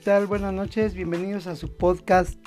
[0.00, 0.26] tal?
[0.26, 2.38] Buenas noches, bienvenidos a su podcast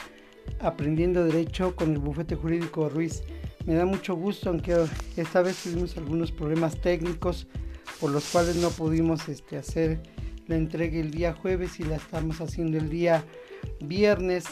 [0.60, 3.22] Aprendiendo Derecho con el bufete jurídico Ruiz.
[3.68, 4.76] Me da mucho gusto, aunque
[5.18, 7.46] esta vez tuvimos algunos problemas técnicos
[8.00, 10.02] por los cuales no pudimos este, hacer
[10.48, 13.24] la entrega el día jueves y la estamos haciendo el día
[13.82, 14.46] viernes.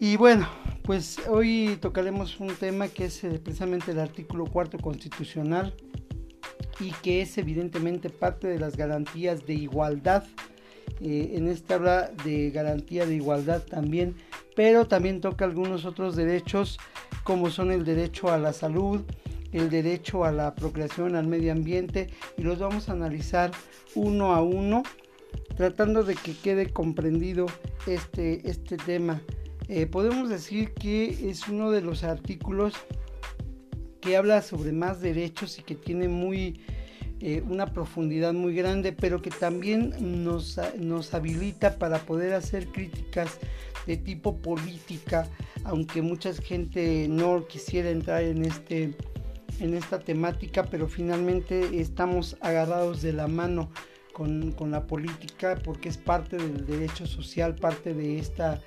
[0.00, 0.48] Y bueno,
[0.82, 5.76] pues hoy tocaremos un tema que es eh, precisamente el artículo cuarto constitucional
[6.80, 10.24] y que es evidentemente parte de las garantías de igualdad.
[11.04, 14.14] Eh, en esta habla de garantía de igualdad también,
[14.54, 16.78] pero también toca algunos otros derechos
[17.24, 19.00] como son el derecho a la salud,
[19.52, 23.50] el derecho a la procreación, al medio ambiente y los vamos a analizar
[23.96, 24.84] uno a uno
[25.56, 27.46] tratando de que quede comprendido
[27.88, 29.20] este, este tema.
[29.68, 32.74] Eh, podemos decir que es uno de los artículos
[34.00, 36.60] que habla sobre más derechos y que tiene muy
[37.24, 43.38] eh, una profundidad muy grande, pero que también nos, nos habilita para poder hacer críticas
[43.86, 45.28] de tipo política,
[45.62, 48.96] aunque mucha gente no quisiera entrar en este
[49.60, 53.70] en esta temática, pero finalmente estamos agarrados de la mano
[54.12, 58.60] con, con, la política porque es parte del derecho social, parte de esta,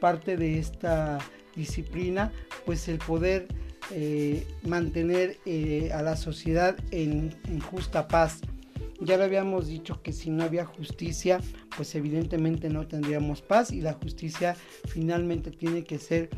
[0.00, 1.18] parte de esta
[1.54, 2.32] disciplina,
[2.64, 3.48] pues el poder
[3.90, 8.40] eh, mantener eh, a la sociedad en, justa paz.
[9.00, 11.40] Ya lo habíamos dicho que si no había justicia,
[11.76, 14.56] pues evidentemente no tendríamos paz y la justicia
[14.88, 16.28] finalmente tiene que ser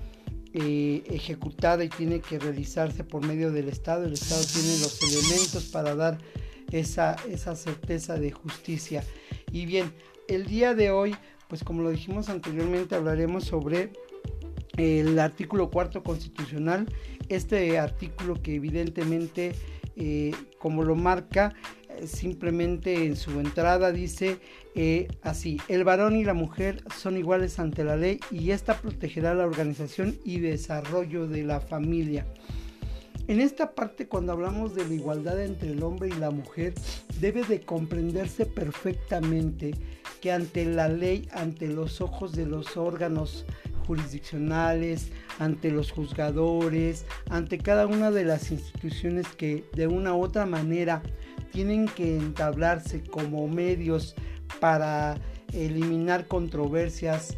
[0.52, 4.04] eh, ejecutada y tiene que realizarse por medio del Estado.
[4.04, 6.18] El Estado tiene los elementos para dar
[6.70, 9.02] esa, esa certeza de justicia.
[9.50, 9.92] Y bien,
[10.28, 11.16] el día de hoy,
[11.48, 13.92] pues como lo dijimos anteriormente, hablaremos sobre
[14.80, 16.86] el artículo cuarto constitucional,
[17.28, 19.52] este artículo que evidentemente,
[19.96, 21.54] eh, como lo marca,
[21.90, 24.38] eh, simplemente en su entrada dice
[24.74, 29.34] eh, así, el varón y la mujer son iguales ante la ley y esta protegerá
[29.34, 32.26] la organización y desarrollo de la familia.
[33.28, 36.72] En esta parte cuando hablamos de la igualdad entre el hombre y la mujer,
[37.20, 39.74] debe de comprenderse perfectamente
[40.20, 43.44] que ante la ley, ante los ojos de los órganos
[43.86, 50.46] jurisdiccionales, ante los juzgadores, ante cada una de las instituciones que de una u otra
[50.46, 51.02] manera
[51.52, 54.14] tienen que entablarse como medios
[54.60, 55.16] para
[55.52, 57.36] eliminar controversias,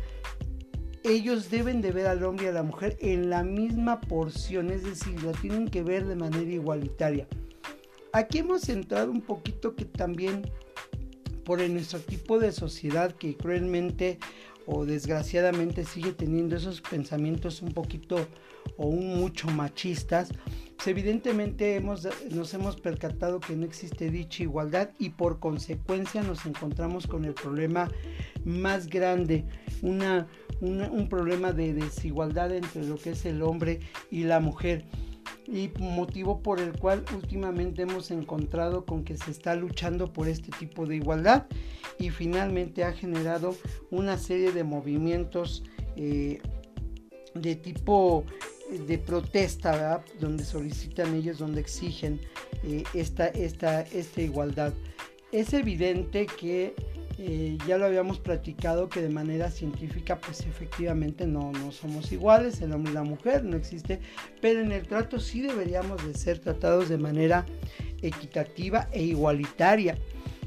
[1.05, 4.85] ellos deben de ver al hombre y a la mujer en la misma porción, es
[4.85, 7.27] decir, la tienen que ver de manera igualitaria.
[8.13, 10.43] Aquí hemos entrado un poquito que también
[11.45, 14.19] por nuestro tipo de sociedad que cruelmente
[14.67, 18.27] o desgraciadamente sigue teniendo esos pensamientos un poquito
[18.77, 20.31] o un mucho machistas,
[20.77, 26.47] pues evidentemente hemos, nos hemos percatado que no existe dicha igualdad y por consecuencia nos
[26.47, 27.91] encontramos con el problema
[28.45, 29.45] más grande,
[29.83, 30.27] una,
[30.61, 33.81] un problema de desigualdad entre lo que es el hombre
[34.11, 34.84] y la mujer
[35.53, 40.51] y motivo por el cual últimamente hemos encontrado con que se está luchando por este
[40.59, 41.47] tipo de igualdad
[41.99, 43.55] y finalmente ha generado
[43.91, 45.62] una serie de movimientos
[45.97, 46.41] eh,
[47.35, 48.25] de tipo
[48.73, 52.19] eh, de protesta, donde solicitan ellos, donde exigen
[52.65, 54.73] eh, esta, esta, esta igualdad.
[55.33, 56.75] Es evidente que
[57.25, 62.60] eh, ya lo habíamos platicado que de manera científica pues efectivamente no, no somos iguales,
[62.60, 64.00] el hombre y la mujer no existe,
[64.41, 67.47] pero en el trato sí deberíamos de ser tratados de manera
[68.03, 69.97] equitativa e igualitaria.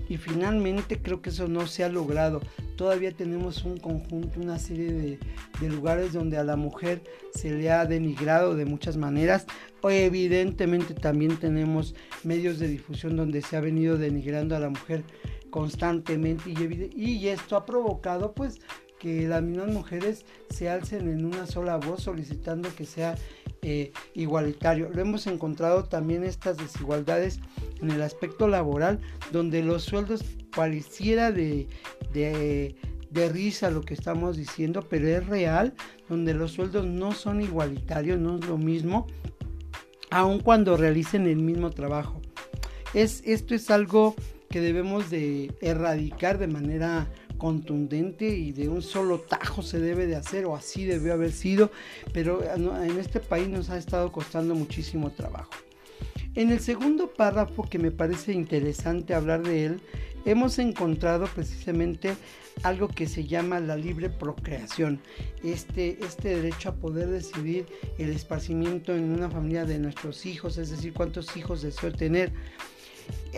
[0.10, 2.42] Y finalmente creo que eso no se ha logrado.
[2.76, 5.20] Todavía tenemos un conjunto, una serie de,
[5.62, 7.02] de lugares donde a la mujer
[7.34, 9.48] se le ha denigrado de muchas maneras.
[9.82, 15.04] Evidentemente también tenemos medios de difusión donde se ha venido denigrando a la mujer
[15.56, 18.60] constantemente y, esto ha provocado pues
[19.00, 23.16] que las mismas mujeres se alcen en una sola voz solicitando que sea
[23.62, 24.90] eh, igualitario.
[24.94, 27.40] Lo hemos encontrado también estas desigualdades
[27.82, 29.00] en el aspecto laboral,
[29.32, 31.70] donde los sueldos pareciera de,
[32.12, 32.76] de,
[33.30, 35.74] risa lo que estamos diciendo, pero es real,
[36.10, 39.08] donde los sueldos no son igualitarios, no es lo mismo,
[40.12, 42.22] aun cuando realicen el mismo trabajo.
[42.94, 44.16] Es, esto es algo
[44.56, 50.16] que debemos de erradicar de manera contundente y de un solo tajo se debe de
[50.16, 51.72] hacer o así debió haber sido,
[52.14, 55.52] pero en este país nos ha estado costando muchísimo trabajo.
[56.36, 59.82] En el segundo párrafo que me parece interesante hablar de él,
[60.24, 62.16] hemos encontrado precisamente
[62.64, 65.02] algo que se llama la libre procreación,
[65.44, 67.66] este, este derecho a poder decidir
[67.98, 72.32] el esparcimiento en una familia de nuestros hijos, es decir, cuántos hijos deseo tener.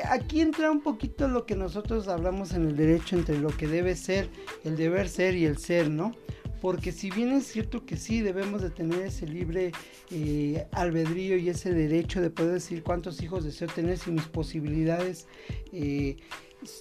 [0.10, 3.96] Aquí entra un poquito lo que nosotros hablamos en el derecho entre lo que debe
[3.96, 4.30] ser,
[4.64, 6.14] el deber ser y el ser, ¿no?
[6.62, 9.72] porque si bien es cierto que sí debemos de tener ese libre
[10.12, 15.28] eh, albedrío y ese derecho de poder decir cuántos hijos deseo tener si mis posibilidades
[15.72, 16.18] eh,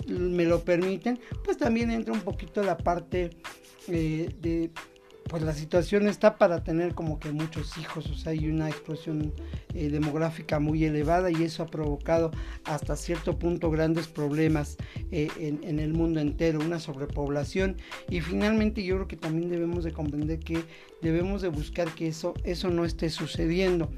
[0.07, 3.31] me lo permiten, pues también entra un poquito la parte
[3.89, 4.71] eh, de
[5.29, 9.33] pues la situación está para tener como que muchos hijos, o sea, hay una explosión
[9.75, 12.31] eh, demográfica muy elevada y eso ha provocado
[12.65, 14.77] hasta cierto punto grandes problemas
[15.11, 17.77] eh, en, el mundo entero, una sobrepoblación
[18.09, 20.65] y finalmente yo creo que también debemos de comprender que
[21.03, 23.91] debemos de buscar que eso, eso no esté sucediendo.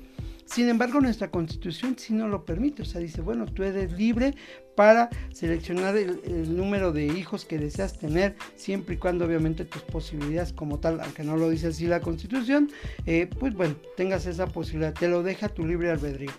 [0.49, 4.35] Sin embargo, nuestra constitución sí no lo permite, o sea, dice, bueno, tú eres libre
[4.75, 10.55] para seleccionar el, número de hijos que deseas tener, siempre y cuando obviamente tus posibilidades
[10.55, 12.71] como tal, aunque no lo dice así la constitución,
[13.05, 16.33] eh, pues bueno, tengas esa posibilidad, te lo deja tu libre albedrío.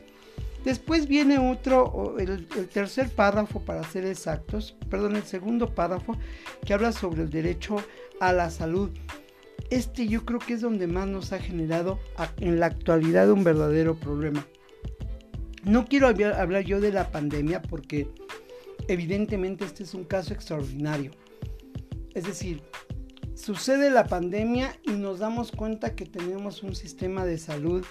[0.66, 6.18] Después viene otro, el, el, tercer párrafo para ser exactos, perdón, el segundo párrafo
[6.66, 7.78] que habla sobre el derecho
[8.20, 8.90] a la salud
[9.70, 12.00] este yo creo que es donde más nos ha generado
[12.38, 14.46] en la actualidad un verdadero problema.
[15.64, 18.08] No quiero hablar yo de la pandemia porque
[18.88, 21.12] evidentemente este es un caso extraordinario.
[22.14, 22.64] Es decir,
[23.36, 27.86] sucede la pandemia y nos damos cuenta que tenemos un sistema de salud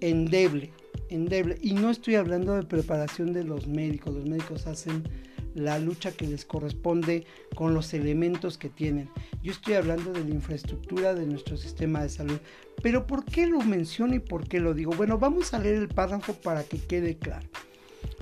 [0.00, 0.72] endeble,
[1.08, 1.58] endeble.
[1.62, 5.04] Y no estoy hablando de preparación de los médicos, los médicos hacen
[5.54, 9.08] la lucha que les corresponde con los elementos que tienen.
[9.42, 12.38] Yo estoy hablando de la infraestructura de nuestro sistema de salud.
[12.82, 14.92] Pero ¿por qué lo menciono y por qué lo digo?
[14.92, 17.48] Bueno, vamos a leer el párrafo para que quede claro.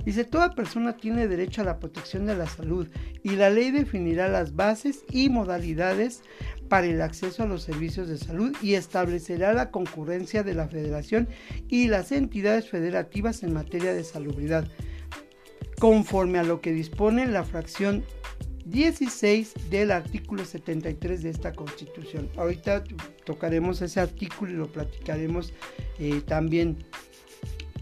[0.05, 2.87] Dice, toda persona tiene derecho a la protección de la salud
[3.23, 6.23] y la ley definirá las bases y modalidades
[6.69, 11.27] para el acceso a los servicios de salud y establecerá la concurrencia de la federación
[11.67, 14.67] y las entidades federativas en materia de salubridad
[15.81, 18.05] conforme a lo que dispone la fracción
[18.65, 22.29] 16 del artículo 73 de esta constitución.
[22.37, 22.83] Ahorita
[23.25, 25.53] tocaremos ese artículo y lo platicaremos
[25.97, 26.85] eh, también.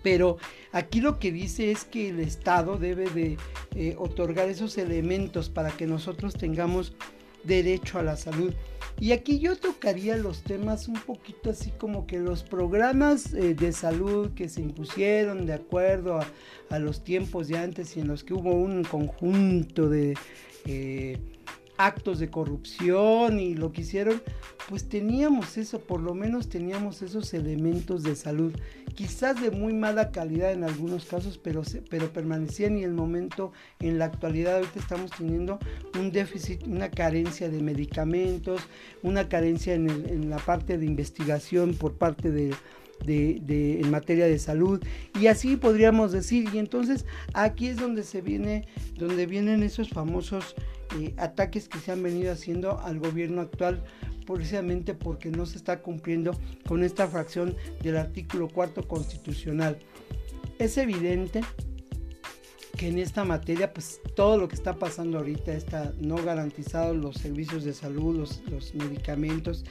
[0.01, 0.37] Pero
[0.71, 3.37] aquí lo que dice es que el Estado debe de
[3.75, 6.93] eh, otorgar esos elementos para que nosotros tengamos
[7.43, 8.53] derecho a la salud.
[8.99, 13.71] Y aquí yo tocaría los temas un poquito así como que los programas eh, de
[13.71, 16.19] salud que se impusieron de acuerdo
[16.69, 20.17] a, los tiempos de antes y en los que hubo un conjunto de...
[20.65, 21.17] Eh,
[21.79, 24.21] actos de corrupción y lo que hicieron,
[24.67, 28.51] pues teníamos eso, por lo menos teníamos esos elementos de salud,
[28.95, 33.97] quizás de muy mala calidad en algunos casos, pero, pero permanecían y el momento en
[33.97, 35.57] la actualidad ahorita estamos teniendo
[35.97, 38.61] un déficit, una carencia de medicamentos,
[39.01, 42.53] una carencia en, la parte de investigación por parte de,
[43.07, 44.83] en materia de salud
[45.17, 48.67] y así podríamos decir y entonces aquí es donde se viene
[48.97, 50.55] donde vienen esos famosos
[50.97, 53.83] eh, ataques que se han venido haciendo al gobierno actual
[54.25, 56.31] precisamente porque no se está cumpliendo
[56.67, 59.79] con esta fracción del artículo cuarto constitucional.
[60.59, 61.41] Es evidente
[62.77, 67.17] que en esta materia, pues todo lo que está pasando ahorita está no garantizado los
[67.17, 69.65] servicios de salud, los, medicamentos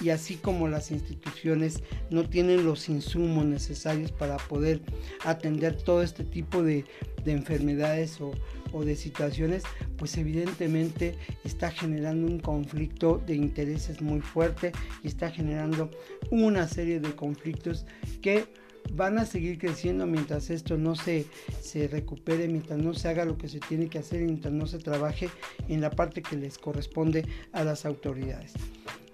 [0.00, 4.80] y así como las instituciones no tienen los insumos necesarios para poder
[5.24, 6.84] atender todo este tipo de,
[7.24, 9.64] de enfermedades o de situaciones,
[10.02, 14.72] pues evidentemente está generando un conflicto de intereses muy fuerte
[15.04, 15.92] y está generando
[16.32, 17.86] una serie de conflictos
[18.20, 18.46] que
[18.94, 21.26] van a seguir creciendo mientras esto no se,
[21.60, 24.80] se recupere, mientras no se haga lo que se tiene que hacer, mientras no se
[24.80, 25.30] trabaje
[25.68, 28.54] en la parte que les corresponde a las autoridades.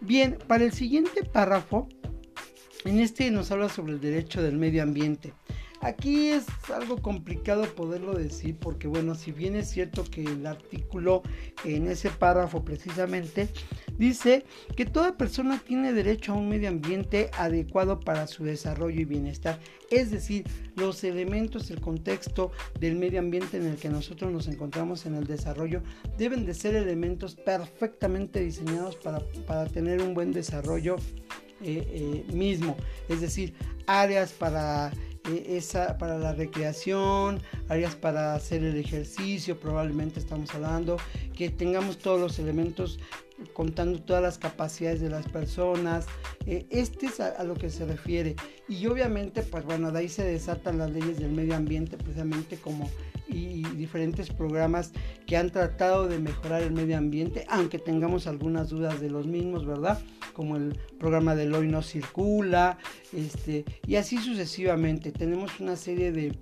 [0.01, 1.87] Bien, para el siguiente párrafo,
[2.87, 5.35] en este nos habla sobre el derecho del medio ambiente.
[5.81, 6.45] Aquí es
[6.75, 11.23] algo complicado poderlo decir porque bueno, si bien es cierto que el artículo
[11.65, 13.49] en ese párrafo precisamente
[13.97, 14.45] dice
[14.77, 19.61] que toda persona tiene derecho a un medio ambiente adecuado para su desarrollo y bienestar.
[19.91, 20.45] Es decir,
[20.75, 25.27] los elementos, el contexto del medio ambiente en el que nosotros nos encontramos en el
[25.27, 25.83] desarrollo
[26.17, 30.97] deben de ser elementos perfectamente diseñados para, tener un buen desarrollo
[31.63, 32.77] eh, eh, mismo.
[33.09, 33.55] Es decir,
[33.87, 34.93] áreas para
[35.37, 40.97] esa para la recreación, áreas para hacer el ejercicio, probablemente estamos hablando,
[41.37, 42.99] que tengamos todos los elementos
[43.53, 46.07] contando todas las capacidades de las personas.
[46.47, 48.37] Eh, este es a, lo que se refiere.
[48.69, 52.91] Y obviamente, pues bueno, de ahí se desatan las leyes del medio ambiente, precisamente como
[53.29, 54.93] y diferentes programas
[55.27, 59.67] que han tratado de mejorar el medio ambiente, aunque tengamos algunas dudas de los mismos,
[59.67, 60.01] ¿verdad?
[60.33, 62.79] Como el programa del hoy no circula,
[63.13, 65.13] este, y así sucesivamente.
[65.13, 66.39] Tenemos una serie de,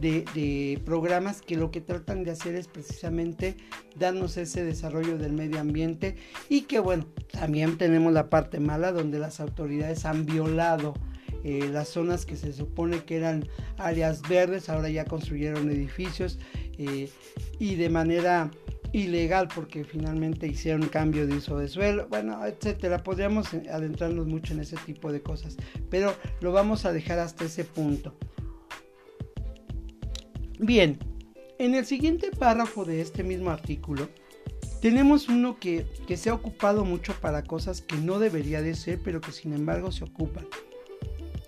[0.00, 3.56] de, programas que lo que tratan de hacer es precisamente
[3.98, 6.16] darnos ese desarrollo del medio ambiente
[6.48, 10.94] y que bueno, también tenemos la parte mala donde las autoridades han violado
[11.48, 13.48] eh, las zonas que se supone que eran
[13.78, 16.40] áreas verdes, ahora ya construyeron edificios
[16.76, 17.08] eh,
[17.60, 18.50] y de manera
[18.92, 23.04] ilegal porque finalmente hicieron cambio de uso de suelo, bueno, etcétera.
[23.04, 25.56] Podríamos adentrarnos mucho en ese tipo de cosas,
[25.88, 28.12] pero lo vamos a dejar hasta ese punto.
[30.58, 30.98] Bien,
[31.60, 34.08] en el siguiente párrafo de este mismo artículo,
[34.82, 38.98] tenemos uno que, que se ha ocupado mucho para cosas que no debería de ser,
[39.04, 40.44] pero que sin embargo se ocupan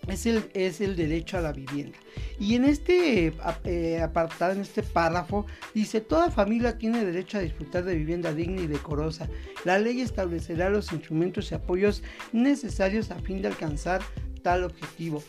[0.08, 1.98] es el, es el derecho a la vivienda.
[2.38, 3.32] Y en este
[3.64, 8.62] eh, apartado, en este párrafo, dice, toda familia tiene derecho a disfrutar de vivienda digna
[8.62, 9.28] y decorosa.
[9.64, 14.00] La ley establecerá los instrumentos y apoyos necesarios a fin de alcanzar
[14.42, 15.22] tal objetivo.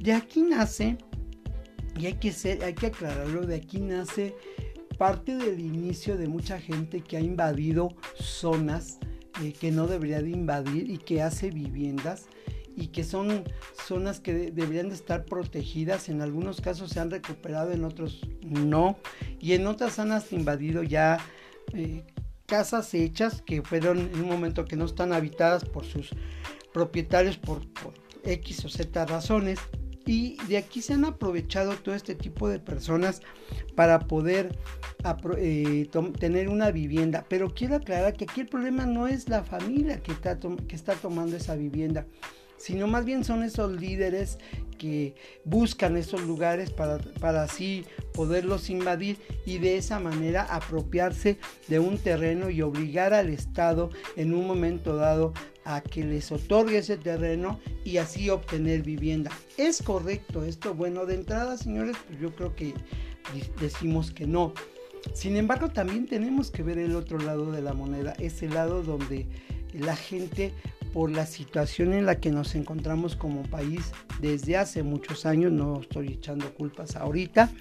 [0.00, 0.96] De aquí nace,
[1.98, 4.34] y hay que, ser, hay que aclararlo, de aquí nace
[4.96, 8.98] parte del inicio de mucha gente que ha invadido zonas
[9.42, 12.26] eh, que no debería de invadir y que hace viviendas
[12.78, 13.44] y que son
[13.86, 16.08] zonas que deberían de estar protegidas.
[16.08, 18.98] En algunos casos se han recuperado, en otros no.
[19.40, 21.18] Y en otras han hasta invadido ya
[21.74, 22.04] eh,
[22.46, 26.10] casas hechas que fueron en un momento que no están habitadas por sus
[26.72, 27.62] propietarios por,
[28.24, 29.58] X o Z razones.
[30.06, 33.20] Y de aquí se han aprovechado todo este tipo de personas
[33.74, 34.56] para poder
[35.36, 37.26] eh, tener una vivienda.
[37.28, 40.94] Pero quiero aclarar que aquí el problema no es la familia que está, que está
[40.94, 42.06] tomando esa vivienda
[42.58, 44.38] sino más bien son esos líderes
[44.76, 47.84] que buscan esos lugares para, para, así
[48.14, 54.32] poderlos invadir y de esa manera apropiarse de un terreno y obligar al Estado en
[54.32, 55.34] un momento dado
[55.64, 59.30] a que les otorgue ese terreno y así obtener vivienda.
[59.58, 60.74] ¿Es correcto esto?
[60.74, 62.72] Bueno, de entrada, señores, pues yo creo que
[63.60, 64.54] decimos que no.
[65.12, 69.26] Sin embargo, también tenemos que ver el otro lado de la moneda, ese lado donde
[69.74, 70.52] la gente
[70.98, 75.80] por la situación en la que nos encontramos como país desde hace muchos años, no
[75.80, 77.52] estoy echando culpas ahorita,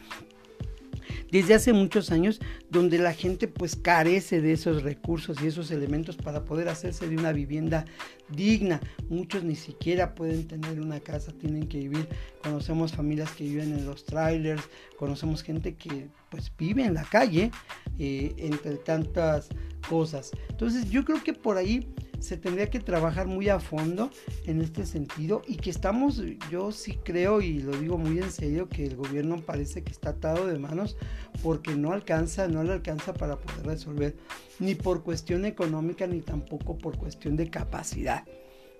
[1.31, 2.39] desde hace muchos años
[2.71, 7.15] donde la gente pues carece de esos recursos y esos elementos para poder hacerse de
[7.15, 7.85] una vivienda
[8.27, 8.81] digna.
[9.07, 12.09] Muchos ni siquiera pueden tener una casa, tienen que vivir.
[12.41, 14.63] Conocemos familias que viven en los trailers,
[14.97, 17.51] conocemos gente que pues vive en la calle,
[17.99, 19.49] eh, entre tantas
[19.87, 20.31] cosas.
[20.49, 24.09] Entonces yo creo que por ahí se tendría que trabajar muy a fondo
[24.45, 28.67] en este sentido y que estamos, yo sí creo y lo digo muy en serio,
[28.69, 30.97] que el gobierno parece que está atado de manos
[31.43, 34.15] porque no alcanza, no le alcanza para poder resolver,
[34.59, 38.23] ni por cuestión económica ni tampoco por cuestión de capacidad.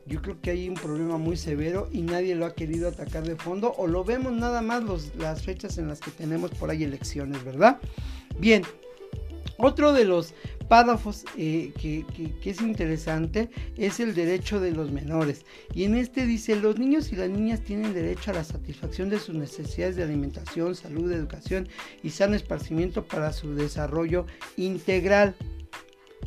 [0.08, 3.36] Yo creo que hay un problema muy severo y nadie lo ha querido atacar de
[3.36, 6.84] fondo o lo vemos nada más los, las fechas en las que tenemos por ahí
[6.84, 7.80] elecciones, ¿verdad?
[8.40, 8.64] Bien,
[9.58, 10.34] otro de los
[10.68, 12.06] párrafos eh, que,
[12.46, 15.46] es interesante es el derecho de los menores.
[15.74, 19.20] Y en este dice, los niños y las niñas tienen derecho a la satisfacción de
[19.20, 21.68] sus necesidades de alimentación, salud, educación
[22.04, 25.36] y sano esparcimiento para su desarrollo integral.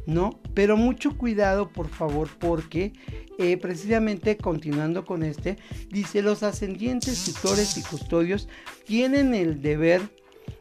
[0.07, 0.41] ¿No?
[0.55, 2.93] Pero mucho cuidado, por favor, porque
[3.39, 5.57] eh, precisamente continuando con este,
[5.89, 8.49] dice, los ascendientes, tutores y custodios
[8.85, 10.03] tienen el deber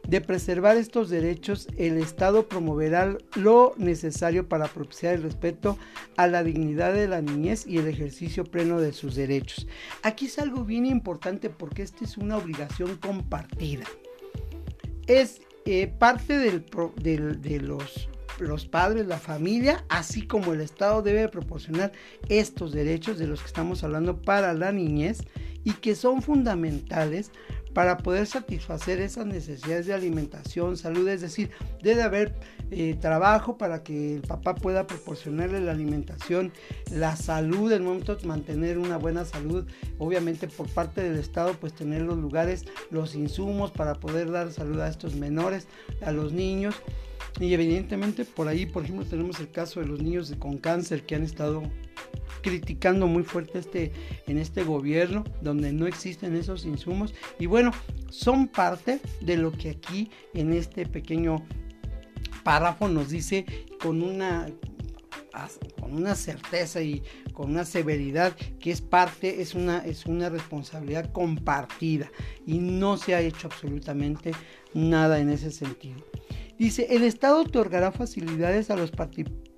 [0.08, 5.78] de preservar estos derechos, el Estado promoverá lo necesario para propiciar el respeto
[6.16, 9.66] a la dignidad de la niñez y el ejercicio pleno de sus derechos.
[10.02, 13.84] Aquí es algo bien importante porque esta es una obligación compartida.
[15.06, 18.08] Es eh, parte de los,
[18.48, 21.92] los padres, la familia, así como el Estado debe proporcionar
[22.28, 25.22] estos derechos de los que estamos hablando para la niñez
[25.64, 27.30] y que son fundamentales
[27.74, 31.50] para poder satisfacer esas necesidades de alimentación, salud, es decir,
[31.82, 32.34] debe haber
[32.70, 36.52] eh, trabajo para que el papá pueda proporcionarle la alimentación,
[36.90, 39.66] la salud, el momento de mantener una buena salud,
[39.98, 44.80] obviamente por parte del Estado, pues tener los lugares, los insumos para poder dar salud
[44.80, 45.66] a estos menores,
[46.02, 46.74] a los niños.
[47.38, 51.14] Y evidentemente por ahí, por ejemplo, tenemos el caso de los niños con cáncer que
[51.14, 51.62] han estado
[52.42, 53.92] criticando muy fuerte este,
[54.26, 57.72] en este gobierno donde no existen esos insumos y bueno,
[58.10, 61.44] son parte de lo que aquí en este pequeño
[62.42, 63.44] párrafo nos dice
[63.80, 64.48] con una
[65.80, 67.02] con una certeza y
[67.32, 72.10] con una severidad que es parte, es una, es una responsabilidad compartida
[72.46, 74.32] y no se ha hecho absolutamente
[74.74, 76.04] nada en ese sentido.
[76.58, 78.90] Dice, el Estado otorgará facilidades a los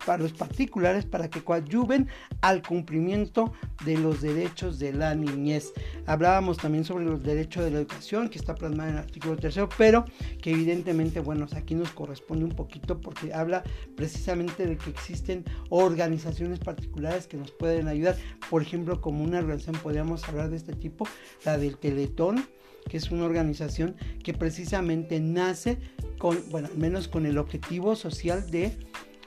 [0.05, 2.09] para los particulares para que coadyuven
[2.41, 3.53] al cumplimiento
[3.85, 5.73] de los derechos de la niñez.
[6.07, 9.69] Hablábamos también sobre los derechos de la educación que está plasmado en el artículo tercero,
[9.77, 10.05] pero
[10.41, 13.63] que evidentemente, bueno, aquí nos corresponde un poquito porque habla
[13.97, 18.17] precisamente de que existen organizaciones particulares que nos pueden ayudar.
[18.51, 21.07] Por ejemplo, como una organización podríamos hablar de este tipo,
[21.45, 22.45] la del Teletón,
[22.89, 25.79] que es una organización que precisamente nace
[26.19, 28.77] con, bueno, al menos con el objetivo social de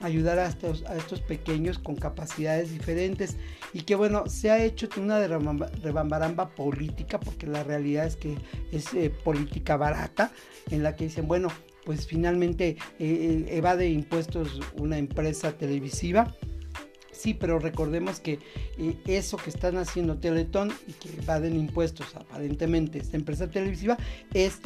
[0.06, 3.38] ayudar a estos, a estos pequeños con capacidades diferentes.
[3.74, 8.38] Y que bueno, se ha hecho una rebambaramba política porque la realidad es que
[8.72, 10.32] es eh, política barata
[10.70, 11.50] en la que dicen, bueno,
[11.86, 16.34] pues finalmente eh, eh, evade impuestos una empresa televisiva
[17.26, 18.38] Sí, pero recordemos que
[18.78, 23.98] eh, eso que están haciendo Teletón y que evaden impuestos aparentemente esta empresa televisiva
[24.32, 24.60] es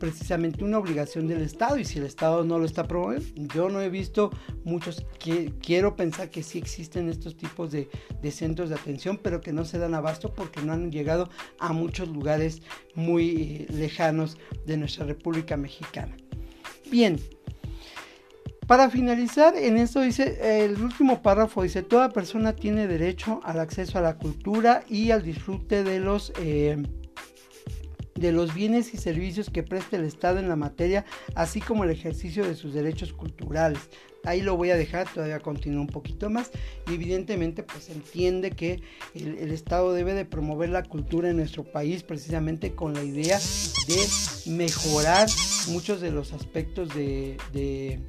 [0.00, 3.82] precisamente una obligación del Estado y si el Estado no lo está promoviendo, yo no
[3.82, 4.30] he visto
[4.64, 7.90] muchos, que, quiero pensar que sí existen estos tipos de,
[8.22, 11.74] de centros de atención, pero que no se dan abasto porque no han llegado a
[11.74, 12.62] muchos lugares
[12.94, 16.16] muy eh, lejanos de nuestra República Mexicana.
[16.90, 17.18] Bien,
[18.66, 23.98] para finalizar, en esto dice, el último párrafo dice, toda persona tiene derecho al acceso
[23.98, 26.82] a la cultura y al disfrute de los, eh,
[28.16, 31.04] de los bienes y servicios que preste el Estado en la materia,
[31.36, 33.78] así como el ejercicio de sus derechos culturales.
[34.24, 36.50] Ahí lo voy a dejar, todavía continúa un poquito más.
[36.90, 38.82] Y evidentemente, pues entiende que
[39.14, 43.38] el, Estado debe de promover la cultura en nuestro país precisamente con la idea
[43.86, 45.28] de mejorar
[45.68, 48.00] muchos de los aspectos de de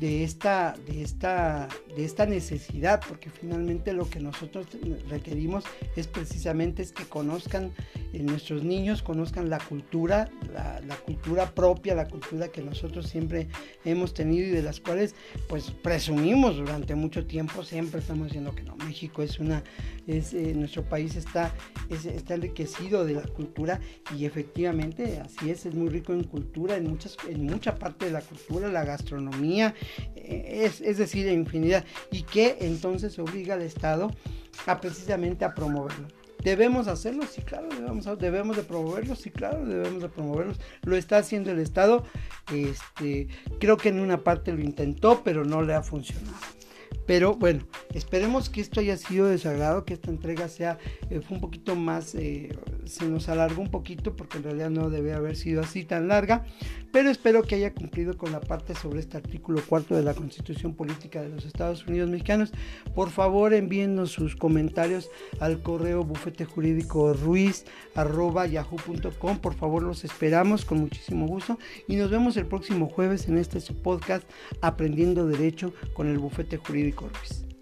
[0.00, 4.66] esta, de esta, de esta necesidad, porque finalmente lo que nosotros
[5.08, 5.64] requerimos
[5.96, 7.72] es precisamente es que conozcan
[8.12, 13.48] eh, nuestros niños, conozcan la cultura, la, cultura propia, la cultura que nosotros siempre
[13.84, 15.14] hemos tenido y de las cuales
[15.48, 19.62] pues presumimos durante mucho tiempo, siempre estamos diciendo que no, México es una,
[20.06, 21.54] es, eh, nuestro país está,
[21.90, 23.80] está enriquecido de la cultura
[24.16, 28.12] y efectivamente así es, es muy rico en cultura, en, muchas, en mucha parte de
[28.12, 29.74] la cultura, la gastronomía,
[30.14, 34.10] es, es decir, infinidad, y que entonces obliga al Estado
[34.66, 36.08] a precisamente a promoverlo.
[36.44, 37.24] ¿Debemos hacerlo?
[37.24, 40.60] Sí, claro, debemos, debemos de promoverlos, sí, claro, debemos de promoverlos.
[40.82, 42.04] Lo está haciendo el Estado.
[42.52, 46.36] Este, creo que en una parte lo intentó, pero no le ha funcionado.
[47.06, 49.38] Pero bueno, esperemos que esto haya sido de
[49.86, 52.50] que esta entrega sea eh, un poquito más, eh,
[52.86, 56.44] se nos alargó un poquito porque en realidad no debe haber sido así tan larga,
[56.92, 60.74] pero espero que haya cumplido con la parte sobre este artículo cuarto de la Constitución
[60.74, 62.52] Política de los Estados Unidos Mexicanos.
[62.94, 66.46] Por favor, envíennos sus comentarios al correo bufete.
[69.40, 73.60] Por favor, los esperamos con muchísimo gusto y nos vemos el próximo jueves en este
[73.74, 74.24] podcast
[74.60, 77.53] Aprendiendo Derecho con el bufete jurídico Ruiz.